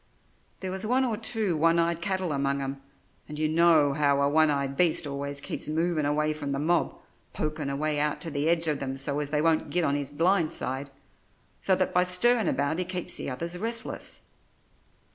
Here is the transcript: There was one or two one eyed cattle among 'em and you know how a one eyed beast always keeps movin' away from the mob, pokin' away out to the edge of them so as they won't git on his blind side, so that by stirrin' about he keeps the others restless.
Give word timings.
There 0.61 0.71
was 0.71 0.83
one 0.83 1.05
or 1.05 1.15
two 1.15 1.55
one 1.55 1.77
eyed 1.77 2.01
cattle 2.01 2.31
among 2.33 2.59
'em 2.59 2.81
and 3.29 3.37
you 3.37 3.47
know 3.47 3.93
how 3.93 4.19
a 4.19 4.27
one 4.27 4.49
eyed 4.49 4.75
beast 4.75 5.05
always 5.05 5.39
keeps 5.39 5.67
movin' 5.67 6.07
away 6.07 6.33
from 6.33 6.53
the 6.53 6.57
mob, 6.57 6.97
pokin' 7.33 7.69
away 7.69 7.99
out 7.99 8.19
to 8.21 8.31
the 8.31 8.49
edge 8.49 8.67
of 8.67 8.79
them 8.79 8.95
so 8.95 9.19
as 9.19 9.29
they 9.29 9.43
won't 9.43 9.69
git 9.69 9.83
on 9.83 9.93
his 9.93 10.09
blind 10.09 10.51
side, 10.53 10.89
so 11.61 11.75
that 11.75 11.93
by 11.93 12.03
stirrin' 12.03 12.47
about 12.49 12.79
he 12.79 12.83
keeps 12.83 13.13
the 13.15 13.29
others 13.29 13.59
restless. 13.59 14.23